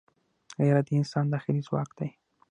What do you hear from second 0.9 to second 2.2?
انسان داخلي ځواک دی